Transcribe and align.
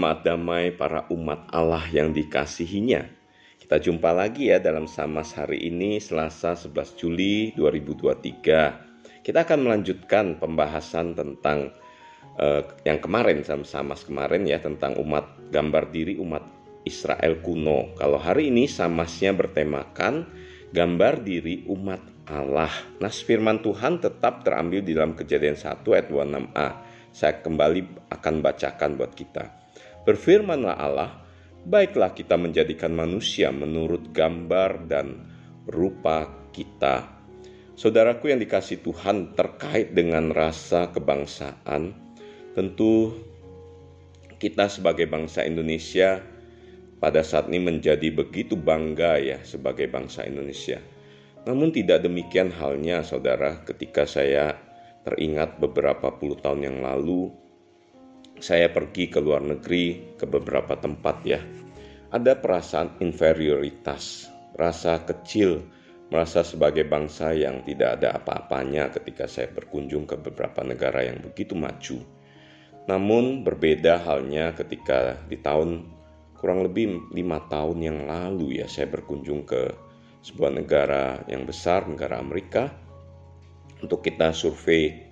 Jemaat 0.00 0.24
damai 0.24 0.72
para 0.72 1.04
umat 1.12 1.52
Allah 1.52 1.84
yang 1.92 2.16
dikasihinya. 2.16 3.04
Kita 3.60 3.76
jumpa 3.76 4.16
lagi 4.16 4.48
ya 4.48 4.56
dalam 4.56 4.88
Samas 4.88 5.36
hari 5.36 5.60
ini 5.68 6.00
Selasa 6.00 6.56
11 6.56 6.96
Juli 6.96 7.52
2023. 7.52 9.20
Kita 9.20 9.44
akan 9.44 9.60
melanjutkan 9.60 10.40
pembahasan 10.40 11.12
tentang 11.12 11.76
uh, 12.40 12.64
yang 12.88 12.96
kemarin 12.96 13.44
sama 13.44 13.68
Samas 13.68 14.00
kemarin 14.08 14.48
ya 14.48 14.56
tentang 14.64 14.96
umat 15.04 15.36
gambar 15.52 15.92
diri 15.92 16.16
umat 16.16 16.48
Israel 16.88 17.36
kuno. 17.44 17.92
Kalau 18.00 18.16
hari 18.16 18.48
ini 18.48 18.64
Samasnya 18.72 19.36
bertemakan 19.36 20.24
gambar 20.72 21.20
diri 21.20 21.68
umat 21.68 22.00
Allah. 22.24 22.72
Nah, 23.04 23.12
firman 23.12 23.60
Tuhan 23.60 24.00
tetap 24.00 24.48
terambil 24.48 24.80
di 24.80 24.96
dalam 24.96 25.12
Kejadian 25.12 25.60
1 25.60 25.84
ayat 25.92 26.08
26a 26.08 26.68
saya 27.12 27.36
kembali 27.44 28.08
akan 28.08 28.34
bacakan 28.40 28.96
buat 28.96 29.12
kita. 29.12 29.59
Berfirmanlah 30.04 30.76
Allah, 30.80 31.10
baiklah 31.68 32.16
kita 32.16 32.40
menjadikan 32.40 32.96
manusia 32.96 33.52
menurut 33.52 34.12
gambar 34.16 34.88
dan 34.88 35.28
rupa 35.68 36.28
kita. 36.56 37.20
Saudaraku 37.76 38.32
yang 38.32 38.40
dikasih 38.40 38.84
Tuhan 38.84 39.32
terkait 39.36 39.96
dengan 39.96 40.32
rasa 40.32 40.92
kebangsaan, 40.92 41.96
tentu 42.52 43.16
kita 44.40 44.68
sebagai 44.72 45.04
bangsa 45.08 45.44
Indonesia 45.44 46.20
pada 47.00 47.24
saat 47.24 47.48
ini 47.48 47.60
menjadi 47.60 48.12
begitu 48.12 48.56
bangga 48.56 49.16
ya 49.20 49.38
sebagai 49.44 49.88
bangsa 49.88 50.28
Indonesia. 50.28 50.80
Namun 51.48 51.72
tidak 51.72 52.04
demikian 52.04 52.52
halnya 52.52 53.00
saudara 53.00 53.64
ketika 53.64 54.04
saya 54.04 54.56
teringat 55.08 55.56
beberapa 55.56 56.12
puluh 56.12 56.36
tahun 56.36 56.68
yang 56.68 56.78
lalu 56.84 57.32
saya 58.40 58.72
pergi 58.72 59.12
ke 59.12 59.20
luar 59.20 59.44
negeri 59.44 60.16
ke 60.16 60.24
beberapa 60.24 60.76
tempat 60.76 61.16
ya. 61.28 61.40
Ada 62.10 62.40
perasaan 62.40 62.98
inferioritas, 62.98 64.26
rasa 64.58 65.04
kecil, 65.06 65.62
merasa 66.10 66.42
sebagai 66.42 66.82
bangsa 66.88 67.30
yang 67.30 67.62
tidak 67.62 68.02
ada 68.02 68.18
apa-apanya 68.18 68.90
ketika 68.90 69.30
saya 69.30 69.46
berkunjung 69.54 70.10
ke 70.10 70.18
beberapa 70.18 70.66
negara 70.66 71.06
yang 71.06 71.22
begitu 71.22 71.54
maju. 71.54 72.02
Namun 72.90 73.46
berbeda 73.46 74.02
halnya 74.02 74.50
ketika 74.58 75.14
di 75.30 75.38
tahun 75.38 75.86
kurang 76.34 76.66
lebih 76.66 77.12
lima 77.14 77.44
tahun 77.46 77.78
yang 77.84 77.98
lalu 78.10 78.58
ya 78.58 78.66
saya 78.66 78.90
berkunjung 78.90 79.46
ke 79.46 79.70
sebuah 80.24 80.50
negara 80.56 81.22
yang 81.30 81.46
besar, 81.46 81.86
negara 81.86 82.18
Amerika, 82.18 82.72
untuk 83.80 84.04
kita 84.04 84.32
survei 84.36 85.09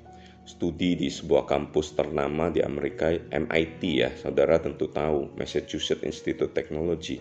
studi 0.48 0.96
di 0.96 1.12
sebuah 1.12 1.44
kampus 1.44 1.92
ternama 1.92 2.48
di 2.48 2.64
Amerika, 2.64 3.12
MIT 3.12 3.80
ya, 3.84 4.08
saudara 4.16 4.56
tentu 4.56 4.88
tahu, 4.88 5.36
Massachusetts 5.36 6.00
Institute 6.00 6.48
of 6.48 6.56
Technology. 6.56 7.20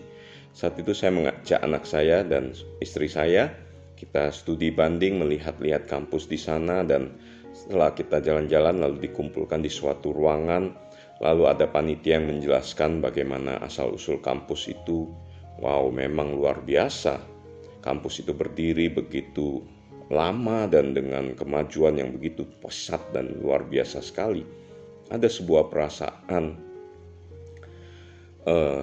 Saat 0.56 0.80
itu 0.80 0.96
saya 0.96 1.12
mengajak 1.12 1.60
anak 1.60 1.84
saya 1.84 2.24
dan 2.24 2.56
istri 2.80 3.04
saya, 3.04 3.52
kita 4.00 4.32
studi 4.32 4.72
banding 4.72 5.20
melihat-lihat 5.20 5.84
kampus 5.84 6.24
di 6.24 6.40
sana 6.40 6.80
dan 6.80 7.12
setelah 7.52 7.92
kita 7.92 8.24
jalan-jalan 8.24 8.80
lalu 8.80 9.12
dikumpulkan 9.12 9.60
di 9.60 9.68
suatu 9.68 10.08
ruangan, 10.16 10.72
lalu 11.20 11.52
ada 11.52 11.68
panitia 11.68 12.16
yang 12.16 12.32
menjelaskan 12.32 13.04
bagaimana 13.04 13.60
asal-usul 13.60 14.24
kampus 14.24 14.72
itu. 14.72 15.04
Wow, 15.60 15.92
memang 15.92 16.32
luar 16.32 16.64
biasa. 16.64 17.20
Kampus 17.84 18.24
itu 18.24 18.32
berdiri 18.32 18.88
begitu 18.88 19.77
lama 20.08 20.64
dan 20.64 20.96
dengan 20.96 21.36
kemajuan 21.36 22.00
yang 22.00 22.16
begitu 22.16 22.48
pesat 22.64 23.00
dan 23.12 23.36
luar 23.40 23.64
biasa 23.68 24.00
sekali, 24.00 24.40
ada 25.12 25.28
sebuah 25.28 25.68
perasaan 25.68 26.44
uh, 28.48 28.82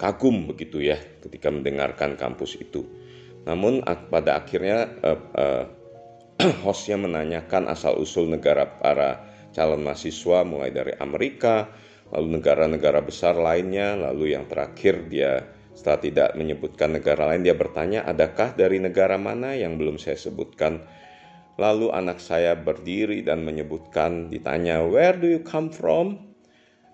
kagum 0.00 0.48
begitu 0.48 0.80
ya 0.80 0.96
ketika 1.24 1.52
mendengarkan 1.52 2.16
kampus 2.16 2.56
itu. 2.56 2.84
Namun 3.44 3.84
pada 4.08 4.40
akhirnya 4.40 4.88
uh, 5.04 5.20
uh, 5.36 5.64
hostnya 6.64 6.96
menanyakan 6.96 7.68
asal 7.68 8.00
usul 8.00 8.32
negara 8.32 8.64
para 8.80 9.20
calon 9.52 9.84
mahasiswa 9.84 10.42
mulai 10.42 10.72
dari 10.72 10.96
Amerika, 10.98 11.68
lalu 12.10 12.40
negara-negara 12.40 13.04
besar 13.04 13.36
lainnya, 13.36 13.94
lalu 13.94 14.34
yang 14.34 14.48
terakhir 14.48 15.04
dia 15.06 15.44
setelah 15.74 15.98
tidak 15.98 16.28
menyebutkan 16.38 16.94
negara 16.94 17.26
lain, 17.34 17.42
dia 17.42 17.58
bertanya, 17.58 18.06
"Adakah 18.06 18.54
dari 18.54 18.78
negara 18.78 19.18
mana 19.18 19.58
yang 19.58 19.74
belum 19.74 19.98
saya 19.98 20.14
sebutkan?" 20.14 20.86
Lalu 21.54 21.90
anak 21.90 22.18
saya 22.18 22.58
berdiri 22.58 23.22
dan 23.22 23.42
menyebutkan, 23.42 24.30
ditanya, 24.30 24.82
"Where 24.86 25.18
do 25.18 25.26
you 25.26 25.42
come 25.42 25.70
from?" 25.74 26.34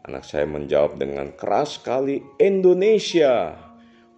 Anak 0.05 0.25
saya 0.25 0.49
menjawab 0.49 0.97
dengan 0.97 1.32
keras 1.37 1.77
sekali, 1.77 2.25
"Indonesia." 2.41 3.56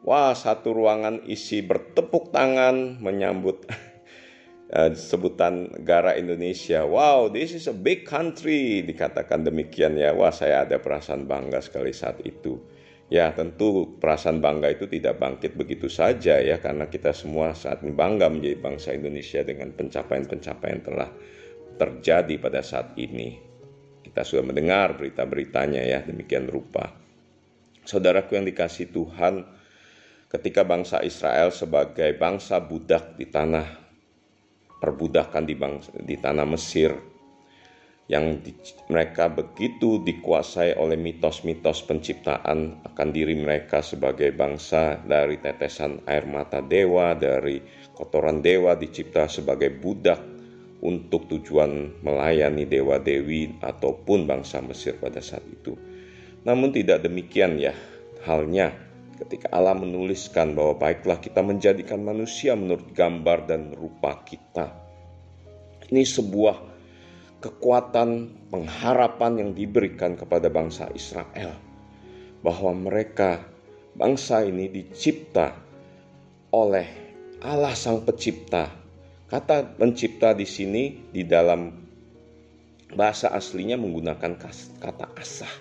Wah, 0.03 0.35
satu 0.35 0.75
ruangan 0.75 1.23
isi 1.31 1.63
bertepuk 1.63 2.35
tangan 2.35 2.99
menyambut 2.99 3.67
eh, 4.79 4.91
sebutan 4.99 5.79
negara 5.79 6.19
Indonesia. 6.19 6.83
Wow, 6.83 7.31
this 7.31 7.55
is 7.55 7.71
a 7.71 7.75
big 7.75 8.03
country, 8.03 8.83
dikatakan 8.83 9.47
demikian 9.47 9.95
ya. 9.95 10.11
Wah, 10.11 10.35
saya 10.35 10.67
ada 10.67 10.83
perasaan 10.83 11.27
bangga 11.31 11.63
sekali 11.63 11.95
saat 11.95 12.19
itu. 12.27 12.82
Ya 13.13 13.29
tentu 13.37 14.01
perasaan 14.01 14.41
bangga 14.41 14.73
itu 14.73 14.89
tidak 14.89 15.21
bangkit 15.21 15.53
begitu 15.53 15.93
saja 15.93 16.41
ya 16.41 16.57
karena 16.57 16.89
kita 16.89 17.13
semua 17.13 17.53
saat 17.53 17.85
ini 17.85 17.93
bangga 17.93 18.33
menjadi 18.33 18.57
bangsa 18.57 18.97
Indonesia 18.97 19.45
dengan 19.45 19.69
pencapaian-pencapaian 19.77 20.81
telah 20.81 21.13
terjadi 21.77 22.41
pada 22.41 22.65
saat 22.65 22.97
ini. 22.97 23.37
Kita 24.01 24.25
sudah 24.25 24.49
mendengar 24.49 24.97
berita-beritanya 24.97 25.85
ya 25.85 26.01
demikian 26.01 26.49
rupa. 26.49 26.89
Saudaraku 27.85 28.41
yang 28.41 28.49
dikasih 28.49 28.89
Tuhan, 28.89 29.45
ketika 30.33 30.65
bangsa 30.65 31.05
Israel 31.05 31.53
sebagai 31.53 32.17
bangsa 32.17 32.65
budak 32.65 33.21
di 33.21 33.29
tanah 33.29 33.69
perbudakan 34.81 35.45
di 35.45 35.53
bangsa, 35.53 35.93
di 36.01 36.17
tanah 36.17 36.49
Mesir 36.49 36.97
yang 38.13 38.45
di, 38.45 38.53
mereka 38.93 39.33
begitu 39.33 40.05
dikuasai 40.05 40.77
oleh 40.77 41.01
mitos-mitos 41.01 41.81
penciptaan 41.89 42.85
akan 42.85 43.09
diri 43.09 43.33
mereka 43.41 43.81
sebagai 43.81 44.37
bangsa 44.37 45.01
dari 45.01 45.41
tetesan 45.41 46.05
air 46.05 46.29
mata 46.29 46.61
dewa, 46.61 47.17
dari 47.17 47.65
kotoran 47.97 48.45
dewa 48.45 48.77
dicipta 48.77 49.33
sebagai 49.33 49.73
budak 49.73 50.21
untuk 50.85 51.25
tujuan 51.25 52.05
melayani 52.05 52.69
dewa-dewi 52.69 53.65
ataupun 53.65 54.29
bangsa 54.29 54.61
Mesir 54.61 55.01
pada 55.01 55.25
saat 55.25 55.49
itu. 55.49 55.73
Namun 56.45 56.69
tidak 56.69 57.01
demikian 57.09 57.57
ya 57.57 57.73
halnya 58.29 58.77
ketika 59.25 59.49
Allah 59.57 59.73
menuliskan 59.73 60.53
bahwa 60.53 60.77
baiklah 60.77 61.17
kita 61.17 61.41
menjadikan 61.41 62.05
manusia 62.05 62.53
menurut 62.53 62.93
gambar 62.93 63.49
dan 63.49 63.73
rupa 63.73 64.21
kita. 64.27 64.69
Ini 65.89 66.05
sebuah 66.05 66.72
kekuatan 67.43 68.31
pengharapan 68.55 69.43
yang 69.43 69.51
diberikan 69.51 70.15
kepada 70.15 70.47
bangsa 70.47 70.87
Israel 70.95 71.59
bahwa 72.47 72.73
mereka 72.73 73.43
bangsa 73.99 74.47
ini 74.47 74.71
dicipta 74.71 75.51
oleh 76.55 76.87
Allah 77.43 77.75
Sang 77.75 78.07
Pencipta. 78.07 78.71
Kata 79.27 79.65
pencipta 79.65 80.37
di 80.37 80.45
sini 80.45 81.09
di 81.09 81.25
dalam 81.25 81.73
bahasa 82.93 83.33
aslinya 83.33 83.81
menggunakan 83.81 84.33
kata 84.79 85.07
asah. 85.17 85.55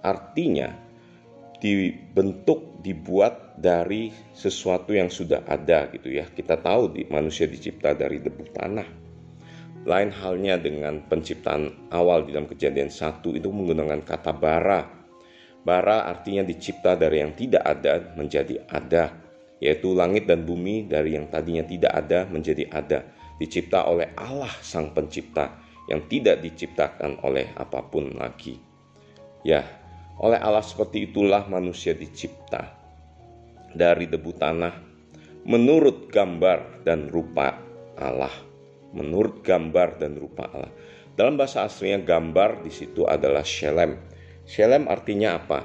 Artinya 0.00 0.72
dibentuk, 1.60 2.80
dibuat 2.80 3.60
dari 3.60 4.08
sesuatu 4.32 4.96
yang 4.96 5.12
sudah 5.12 5.44
ada 5.44 5.92
gitu 5.92 6.08
ya. 6.08 6.24
Kita 6.24 6.56
tahu 6.56 6.96
di 6.96 7.02
manusia 7.12 7.44
dicipta 7.44 7.92
dari 7.92 8.16
debu 8.16 8.44
tanah 8.48 9.05
lain 9.86 10.10
halnya 10.10 10.58
dengan 10.58 10.98
penciptaan 11.06 11.94
awal 11.94 12.26
di 12.26 12.34
dalam 12.34 12.50
kejadian 12.50 12.90
satu 12.90 13.38
itu 13.38 13.46
menggunakan 13.54 14.02
kata 14.02 14.34
bara. 14.34 14.82
Bara 15.62 16.10
artinya 16.10 16.42
dicipta 16.42 16.98
dari 16.98 17.22
yang 17.22 17.38
tidak 17.38 17.62
ada 17.62 18.14
menjadi 18.18 18.66
ada, 18.66 19.14
yaitu 19.62 19.94
langit 19.94 20.26
dan 20.26 20.42
bumi 20.42 20.90
dari 20.90 21.14
yang 21.14 21.30
tadinya 21.30 21.62
tidak 21.62 21.94
ada 21.94 22.26
menjadi 22.26 22.66
ada, 22.70 22.98
dicipta 23.38 23.86
oleh 23.86 24.10
Allah 24.18 24.50
Sang 24.58 24.90
Pencipta 24.90 25.62
yang 25.86 26.02
tidak 26.10 26.42
diciptakan 26.42 27.22
oleh 27.22 27.54
apa 27.54 27.82
pun 27.86 28.10
lagi. 28.18 28.58
Ya, 29.46 29.62
oleh 30.18 30.38
Allah 30.42 30.66
seperti 30.66 31.10
itulah 31.10 31.46
manusia 31.46 31.94
dicipta 31.94 32.74
dari 33.70 34.10
debu 34.10 34.34
tanah 34.34 34.74
menurut 35.46 36.10
gambar 36.10 36.82
dan 36.82 37.06
rupa 37.06 37.54
Allah 37.94 38.45
menurut 38.96 39.44
gambar 39.44 40.00
dan 40.00 40.16
rupa 40.16 40.48
Allah. 40.48 40.72
Dalam 41.12 41.36
bahasa 41.36 41.64
aslinya 41.68 42.00
gambar 42.00 42.64
di 42.64 42.72
situ 42.72 43.04
adalah 43.04 43.44
shelem. 43.44 44.00
Shelem 44.48 44.88
artinya 44.88 45.36
apa? 45.36 45.64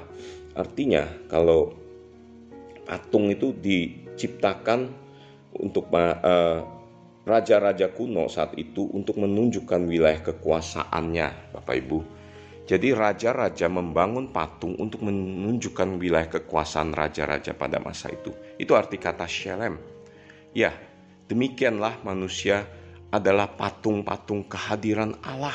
Artinya 0.52 1.08
kalau 1.32 1.72
patung 2.84 3.32
itu 3.32 3.56
diciptakan 3.56 4.92
untuk 5.56 5.88
uh, 5.92 6.60
raja-raja 7.22 7.92
kuno 7.92 8.26
saat 8.26 8.56
itu 8.58 8.88
untuk 8.92 9.20
menunjukkan 9.20 9.86
wilayah 9.86 10.20
kekuasaannya, 10.32 11.56
Bapak 11.56 11.76
Ibu. 11.84 11.98
Jadi 12.62 12.94
raja-raja 12.94 13.66
membangun 13.66 14.30
patung 14.30 14.78
untuk 14.78 15.02
menunjukkan 15.02 15.98
wilayah 15.98 16.30
kekuasaan 16.30 16.94
raja-raja 16.94 17.52
pada 17.58 17.82
masa 17.82 18.08
itu. 18.08 18.30
Itu 18.54 18.78
arti 18.78 19.02
kata 19.02 19.26
Shelem. 19.26 19.82
Ya, 20.54 20.70
demikianlah 21.26 22.00
manusia 22.06 22.64
adalah 23.12 23.52
patung-patung 23.52 24.48
kehadiran 24.48 25.12
Allah, 25.20 25.54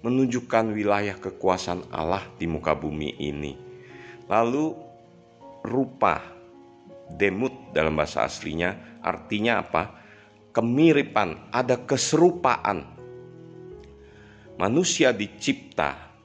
menunjukkan 0.00 0.72
wilayah 0.72 1.20
kekuasaan 1.20 1.92
Allah 1.92 2.24
di 2.40 2.48
muka 2.48 2.72
bumi 2.72 3.20
ini. 3.20 3.52
Lalu 4.26 4.72
rupa 5.60 6.24
demut 7.12 7.52
dalam 7.76 7.94
bahasa 7.94 8.24
aslinya 8.24 8.98
artinya 9.04 9.60
apa? 9.60 9.82
Kemiripan, 10.56 11.52
ada 11.52 11.76
keserupaan. 11.84 12.96
Manusia 14.56 15.12
dicipta 15.12 16.16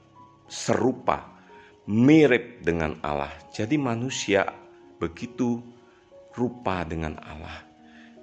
serupa, 0.48 1.36
mirip 1.84 2.64
dengan 2.64 2.96
Allah. 3.04 3.28
Jadi 3.52 3.76
manusia 3.76 4.48
begitu 4.96 5.60
rupa 6.32 6.80
dengan 6.88 7.20
Allah. 7.20 7.71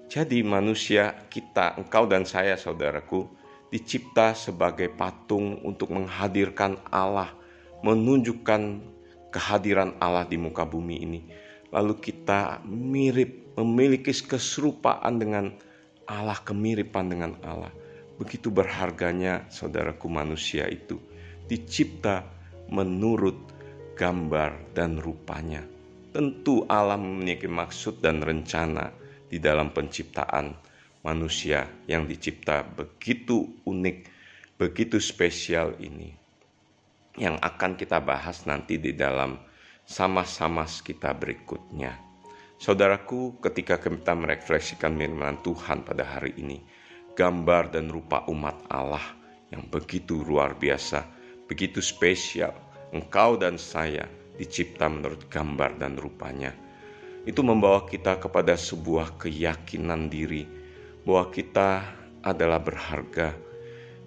Jadi 0.10 0.42
manusia 0.42 1.14
kita, 1.30 1.78
engkau 1.78 2.10
dan 2.10 2.26
saya 2.26 2.58
saudaraku, 2.58 3.30
dicipta 3.70 4.34
sebagai 4.34 4.90
patung 4.90 5.62
untuk 5.62 5.94
menghadirkan 5.94 6.82
Allah, 6.90 7.30
menunjukkan 7.86 8.82
kehadiran 9.30 9.94
Allah 10.02 10.26
di 10.26 10.42
muka 10.42 10.66
bumi 10.66 10.98
ini. 11.06 11.22
Lalu 11.70 12.02
kita 12.02 12.66
mirip, 12.66 13.54
memiliki 13.54 14.10
keserupaan 14.10 15.22
dengan 15.22 15.54
Allah, 16.10 16.42
kemiripan 16.42 17.06
dengan 17.14 17.38
Allah. 17.46 17.70
Begitu 18.18 18.50
berharganya 18.50 19.46
saudaraku 19.54 20.10
manusia 20.10 20.66
itu 20.66 20.98
dicipta 21.46 22.26
menurut 22.74 23.38
gambar 23.94 24.74
dan 24.74 24.98
rupanya. 24.98 25.62
Tentu 26.10 26.66
alam 26.66 27.22
memiliki 27.22 27.46
maksud 27.46 28.02
dan 28.02 28.26
rencana 28.26 28.90
di 29.30 29.38
dalam 29.38 29.70
penciptaan 29.70 30.52
manusia 31.06 31.70
yang 31.86 32.10
dicipta 32.10 32.66
begitu 32.66 33.62
unik, 33.64 33.98
begitu 34.58 34.98
spesial 35.00 35.78
ini. 35.80 36.12
Yang 37.16 37.38
akan 37.40 37.72
kita 37.78 38.02
bahas 38.02 38.44
nanti 38.50 38.82
di 38.82 38.92
dalam 38.98 39.38
sama-sama 39.86 40.66
kita 40.66 41.14
berikutnya. 41.16 41.96
Saudaraku, 42.60 43.40
ketika 43.40 43.80
kita 43.80 44.14
merefleksikan 44.14 45.00
firman 45.00 45.40
Tuhan 45.40 45.88
pada 45.88 46.04
hari 46.04 46.36
ini, 46.36 46.60
gambar 47.16 47.72
dan 47.72 47.88
rupa 47.88 48.28
umat 48.28 48.68
Allah 48.68 49.04
yang 49.50 49.64
begitu 49.72 50.22
luar 50.22 50.60
biasa, 50.60 51.08
begitu 51.48 51.80
spesial. 51.80 52.52
Engkau 52.90 53.38
dan 53.38 53.56
saya 53.56 54.10
dicipta 54.36 54.90
menurut 54.92 55.30
gambar 55.32 55.78
dan 55.78 55.96
rupanya. 55.96 56.52
Itu 57.28 57.44
membawa 57.44 57.84
kita 57.84 58.16
kepada 58.16 58.56
sebuah 58.56 59.20
keyakinan 59.20 60.08
diri 60.08 60.48
bahwa 61.04 61.28
kita 61.28 61.84
adalah 62.24 62.64
berharga. 62.64 63.36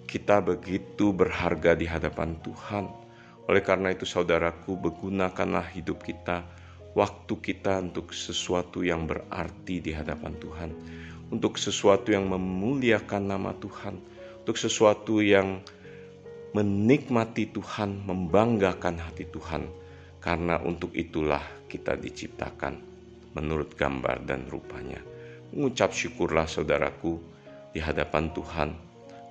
Kita 0.09 0.41
begitu 0.41 1.13
berharga 1.13 1.77
di 1.77 1.85
hadapan 1.85 2.37
Tuhan. 2.41 2.85
Oleh 3.45 3.61
karena 3.61 3.93
itu, 3.93 4.07
saudaraku, 4.07 4.77
bergunakanlah 4.79 5.67
hidup 5.77 6.01
kita, 6.01 6.41
waktu 6.97 7.33
kita 7.37 7.81
untuk 7.81 8.13
sesuatu 8.13 8.81
yang 8.81 9.05
berarti 9.05 9.83
di 9.83 9.91
hadapan 9.93 10.33
Tuhan, 10.39 10.69
untuk 11.29 11.57
sesuatu 11.59 12.13
yang 12.13 12.29
memuliakan 12.29 13.23
nama 13.29 13.51
Tuhan, 13.57 13.99
untuk 14.41 14.57
sesuatu 14.57 15.19
yang 15.19 15.61
menikmati 16.53 17.49
Tuhan, 17.49 18.05
membanggakan 18.05 19.01
hati 19.01 19.25
Tuhan, 19.27 19.65
karena 20.21 20.61
untuk 20.61 20.93
itulah 20.93 21.41
kita 21.67 21.97
diciptakan 21.97 22.92
menurut 23.33 23.77
gambar 23.77 24.25
dan 24.25 24.49
rupanya. 24.49 25.01
Mengucap 25.53 25.93
syukurlah 25.93 26.49
saudaraku 26.49 27.21
di 27.73 27.81
hadapan 27.81 28.33
Tuhan 28.33 28.69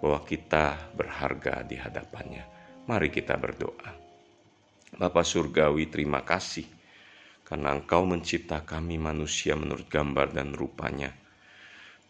bahwa 0.03 0.21
kita 0.23 0.95
berharga 0.95 1.63
di 1.67 1.79
hadapannya. 1.79 2.45
Mari 2.87 3.09
kita 3.11 3.39
berdoa. 3.39 3.91
Bapa 4.93 5.23
Surgawi 5.25 5.89
terima 5.89 6.21
kasih 6.27 6.67
karena 7.47 7.73
Engkau 7.73 8.05
mencipta 8.05 8.61
kami 8.67 8.99
manusia 8.99 9.55
menurut 9.55 9.87
gambar 9.87 10.35
dan 10.35 10.53
rupanya. 10.53 11.15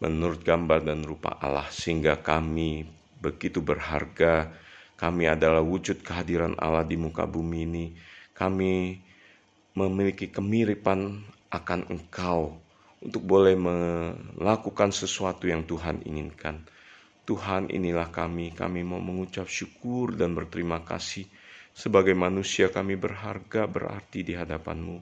Menurut 0.01 0.43
gambar 0.43 0.83
dan 0.83 1.05
rupa 1.05 1.39
Allah 1.39 1.69
sehingga 1.71 2.19
kami 2.19 2.83
begitu 3.23 3.63
berharga 3.63 4.51
kami 5.03 5.27
adalah 5.27 5.59
wujud 5.59 5.99
kehadiran 5.99 6.55
Allah 6.55 6.87
di 6.87 6.95
muka 6.95 7.27
bumi 7.27 7.59
ini. 7.67 7.85
Kami 8.31 8.95
memiliki 9.75 10.29
kemiripan 10.29 11.27
akan 11.53 11.93
Engkau 11.93 12.57
untuk 13.03 13.21
boleh 13.21 13.53
melakukan 13.53 14.89
sesuatu 14.89 15.45
yang 15.45 15.67
Tuhan 15.69 16.01
inginkan. 16.07 16.65
Tuhan 17.23 17.71
inilah 17.71 18.11
kami, 18.11 18.51
kami 18.51 18.83
mau 18.83 18.99
mengucap 18.99 19.47
syukur 19.47 20.17
dan 20.17 20.35
berterima 20.35 20.83
kasih. 20.83 21.23
Sebagai 21.71 22.17
manusia 22.17 22.67
kami 22.67 22.99
berharga 22.99 23.69
berarti 23.69 24.25
di 24.25 24.33
hadapanmu. 24.35 24.99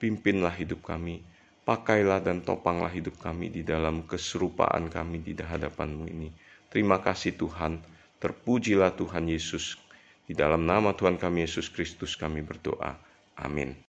Pimpinlah 0.00 0.54
hidup 0.56 0.82
kami, 0.82 1.22
pakailah 1.62 2.24
dan 2.24 2.42
topanglah 2.42 2.90
hidup 2.90 3.20
kami 3.20 3.52
di 3.52 3.62
dalam 3.62 4.02
keserupaan 4.08 4.88
kami 4.88 5.22
di 5.22 5.36
hadapanmu 5.36 6.04
ini. 6.08 6.32
Terima 6.72 6.98
kasih 7.04 7.36
Tuhan. 7.36 7.84
Terpujilah 8.18 8.96
Tuhan 8.96 9.28
Yesus. 9.28 9.76
Di 10.24 10.32
dalam 10.32 10.64
nama 10.64 10.96
Tuhan 10.96 11.20
kami 11.20 11.44
Yesus 11.44 11.68
Kristus 11.68 12.16
kami 12.16 12.40
berdoa. 12.40 12.96
Amin. 13.36 13.91